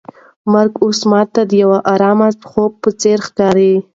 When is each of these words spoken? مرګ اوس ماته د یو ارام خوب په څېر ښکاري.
مرګ 0.51 0.71
اوس 0.83 0.99
ماته 1.11 1.41
د 1.49 1.51
یو 1.63 1.71
ارام 1.93 2.19
خوب 2.49 2.71
په 2.83 2.89
څېر 3.01 3.17
ښکاري. 3.27 3.73